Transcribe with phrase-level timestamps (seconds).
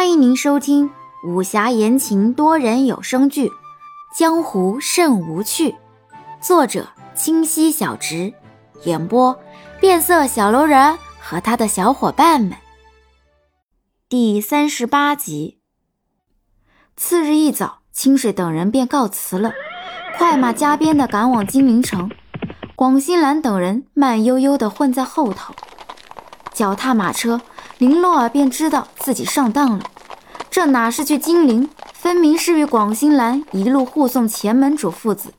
[0.00, 0.90] 欢迎您收听
[1.22, 3.48] 武侠言情多人有声剧
[4.16, 5.72] 《江湖甚无趣》，
[6.40, 8.32] 作者清溪小直，
[8.84, 9.38] 演播
[9.78, 12.56] 变色小楼人和他的小伙伴们。
[14.08, 15.58] 第三十八集。
[16.96, 19.52] 次日一早，清水等人便告辞了，
[20.16, 22.10] 快马加鞭的赶往金陵城。
[22.74, 25.54] 广兴兰等人慢悠悠的混在后头，
[26.54, 27.42] 脚踏马车。
[27.80, 29.90] 林洛儿便知道自己上当了，
[30.50, 35.32] 这哪是去金陵，分明是与广兴兰一路护送前门主父子。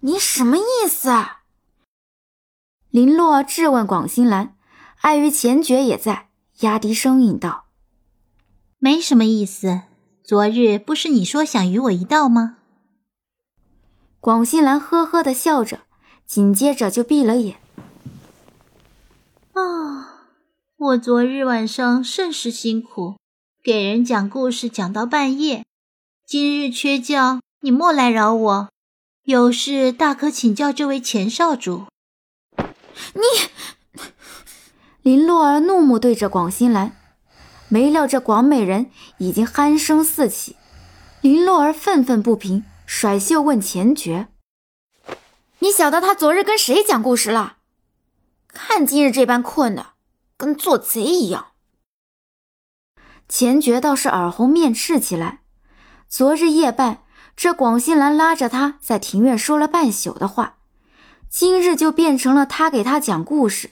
[0.00, 1.40] 你什么意思啊？
[2.90, 4.54] 林洛儿质问广兴兰，
[5.00, 6.28] 碍于钱爵也在，
[6.60, 7.64] 压低声音道
[8.78, 9.84] ：“没什么意思，
[10.22, 12.58] 昨日不是你说想与我一道吗？”
[14.20, 15.80] 广兴兰呵呵的笑着，
[16.26, 17.56] 紧接着就闭了眼。
[19.54, 20.03] 啊。
[20.76, 23.16] 我昨日晚上甚是辛苦，
[23.62, 25.64] 给人讲故事讲到半夜。
[26.26, 28.68] 今日缺觉，你莫来扰我。
[29.22, 31.86] 有事大可请教这位钱少主。
[33.14, 34.02] 你，
[35.02, 36.96] 林洛儿怒目对着广兴兰，
[37.68, 40.56] 没料这广美人已经鼾声四起。
[41.20, 44.26] 林洛儿愤愤不平，甩袖问钱爵
[45.60, 47.58] ：“你晓得他昨日跟谁讲故事了？
[48.48, 49.93] 看今日这般困的。”
[50.44, 51.52] 跟做贼一样。
[53.26, 55.40] 钱爵倒是耳红面赤起来。
[56.06, 57.02] 昨日夜半，
[57.34, 60.58] 这广兴兰拉着他在庭院说了半宿的话，
[61.30, 63.70] 今日就变成了他给他讲故事。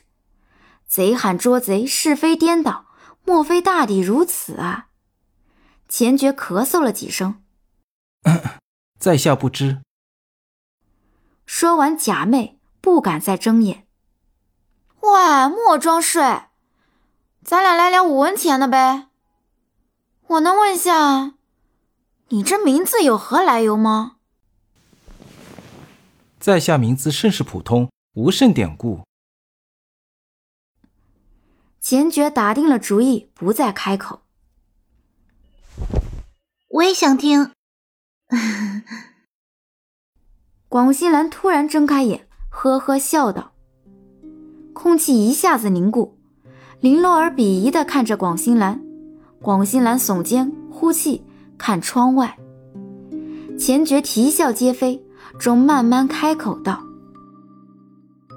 [0.87, 2.86] 贼喊捉贼，是非颠倒，
[3.25, 4.89] 莫非大抵如此啊？
[5.91, 7.42] 钱爵咳嗽了几声，
[8.98, 9.83] 在下不知。
[11.45, 13.86] 说完，假寐不敢再睁眼。
[15.01, 16.23] 喂，莫装睡。
[17.45, 19.09] 咱俩来聊五文钱的呗。
[20.29, 21.35] 我能问下，
[22.29, 24.17] 你这名字有何来由吗？
[26.39, 29.01] 在下名字甚是普通，无甚典故。
[31.81, 34.23] 钱爵打定了主意，不再开口。
[36.69, 37.52] 我也想听。
[40.69, 43.52] 广西兰突然睁开眼，呵呵笑道。
[44.73, 46.17] 空气一下子凝固。
[46.83, 48.83] 林洛儿鄙夷地看着广兴兰，
[49.41, 51.23] 广兴兰耸肩呼气，
[51.57, 52.37] 看窗外。
[53.57, 55.01] 钱爵啼笑皆非，
[55.39, 56.83] 终慢慢开口道：“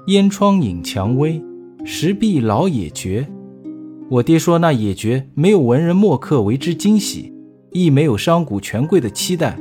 [0.06, 1.42] 烟窗影蔷薇，
[1.84, 3.26] 石壁老野蕨。
[4.08, 7.34] 我爹说那野蕨没有文人墨客为之惊喜，
[7.72, 9.58] 亦没有商贾权贵的期待，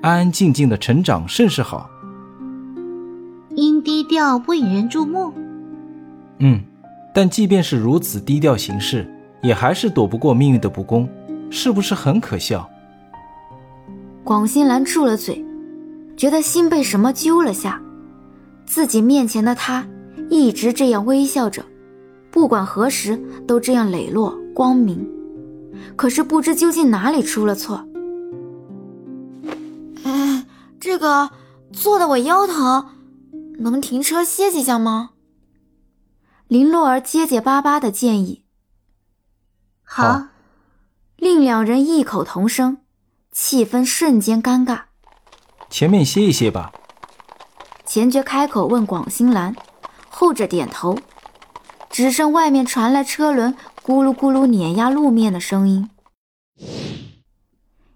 [0.00, 1.90] 安安静静的成长甚是好。
[3.50, 5.34] 因低调不引人注目。
[6.38, 6.62] 嗯。”
[7.14, 9.06] 但即便是如此低调行事，
[9.42, 11.08] 也还是躲不过命运的不公，
[11.50, 12.68] 是不是很可笑？
[14.24, 15.44] 广兴兰住了嘴，
[16.16, 17.80] 觉得心被什么揪了下。
[18.64, 19.86] 自己面前的他
[20.30, 21.62] 一直这样微笑着，
[22.30, 25.06] 不管何时都这样磊落光明。
[25.96, 27.84] 可是不知究竟哪里出了错。
[30.04, 30.46] 哎，
[30.80, 31.28] 这个
[31.72, 32.86] 坐的我腰疼，
[33.58, 35.10] 能停车歇几下吗？
[36.52, 38.44] 林洛儿结结巴巴的建议
[39.82, 40.26] ：“好。”
[41.16, 42.82] 令两人异口同声，
[43.30, 44.82] 气氛瞬间尴尬。
[45.70, 46.70] 前面歇一歇吧。
[47.86, 49.56] 钱爵开口问广兴兰，
[50.10, 50.98] 后者点头。
[51.88, 55.88] 只剩外面传来车轮咕噜咕噜碾压路面的声音。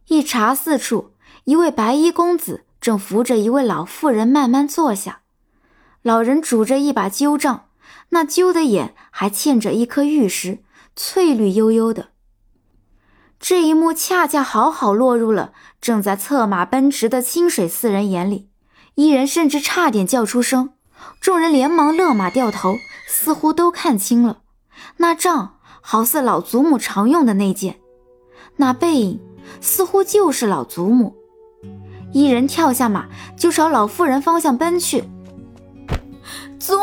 [0.07, 1.13] 一茶肆处，
[1.45, 5.21] 一位白衣公子正扶着一位老妇人慢慢坐下，
[6.01, 7.66] 老人拄着一把鸠杖。
[8.11, 10.59] 那揪的眼还嵌着一颗玉石，
[10.95, 12.09] 翠绿悠悠的。
[13.39, 18.49] 这一幕恰恰好好落入了正在策马奔驰的清水四人眼里，
[18.95, 20.71] 一人甚至差点叫出声。
[21.21, 22.77] 众人连忙勒马掉头，
[23.07, 24.39] 似乎都看清了，
[24.97, 27.79] 那杖好似老祖母常用的那件，
[28.57, 29.21] 那背影
[29.61, 31.15] 似乎就是老祖母。
[32.13, 33.07] 一人跳下马，
[33.37, 35.05] 就朝老妇人方向奔去。
[36.59, 36.75] 祖，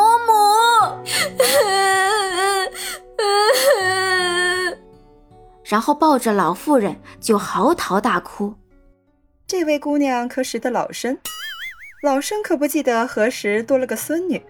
[5.64, 8.54] 然后抱着老妇人就嚎啕大哭。
[9.46, 11.18] 这位姑娘可识得老身？
[12.02, 14.44] 老身可不记得何时多了个孙女。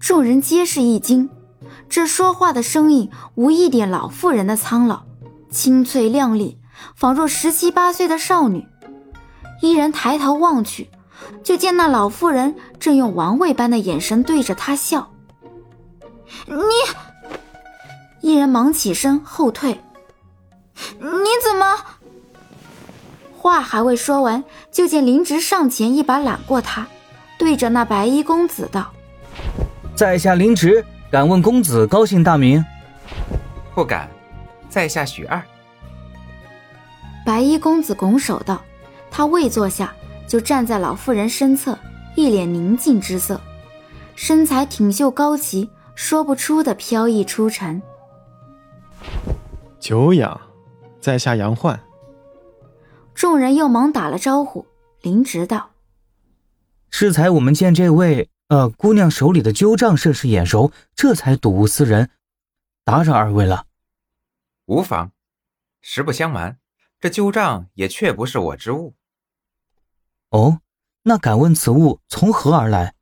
[0.00, 1.30] 众人皆是一惊，
[1.88, 5.04] 这说话的声音无一点老妇人的苍老，
[5.50, 6.58] 清脆亮丽，
[6.96, 8.66] 仿若十七八岁的少女。
[9.62, 10.90] 一人抬头望去。
[11.42, 15.10] 就见那老妇人正用玩味般的眼神对着他笑。
[16.46, 16.56] 你，
[18.20, 19.80] 一人忙起身后退。
[20.98, 21.76] 你怎么？
[23.36, 26.86] 话还未说完，就见林直上前一把揽过他，
[27.38, 28.90] 对着那白衣公子道
[29.94, 32.64] ：“在下林直，敢问公子高姓大名
[33.74, 34.08] ？”“不敢。
[34.70, 35.40] ”“在下许二。”
[37.24, 38.60] 白衣公子拱手道
[39.10, 39.94] ：“他未坐下，
[40.26, 41.78] 就站在老妇人身侧，
[42.16, 43.40] 一脸宁静之色，
[44.16, 47.80] 身材挺秀高齐，说不出的飘逸出尘。”
[49.78, 50.40] 久仰，
[51.00, 51.78] 在下杨焕。
[53.14, 54.66] 众人又忙打了招呼。
[55.02, 55.70] 林直道
[56.90, 62.08] ：“适才我们见这位呃姑娘手里的鸠杖甚是眼熟，这才睹物思人，
[62.84, 63.66] 打扰二位了。”
[64.64, 65.12] 无妨。
[65.82, 66.56] 实不相瞒，
[66.98, 68.94] 这鸠杖也确不是我之物。
[70.34, 70.62] 哦，
[71.02, 72.96] 那敢问此物从何而来？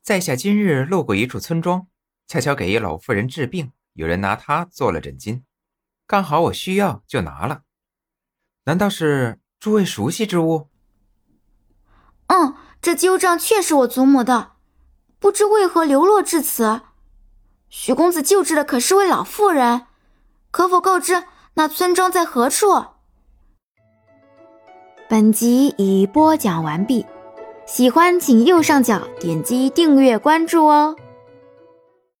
[0.00, 1.88] 在下今日路过一处村庄，
[2.28, 3.72] 恰巧给一老妇人治病。
[3.94, 5.42] 有人拿它做了枕巾，
[6.06, 7.62] 刚好我需要，就拿了。
[8.66, 10.68] 难道是诸位熟悉之物？
[12.28, 14.52] 嗯，这鸠杖确是我祖母的，
[15.18, 16.82] 不知为何流落至此。
[17.68, 19.88] 许公子救治的可是位老妇人，
[20.52, 21.24] 可否告知
[21.54, 22.91] 那村庄在何处？
[25.12, 27.04] 本集已播讲完毕，
[27.66, 30.96] 喜欢请右上角点击订阅关注哦。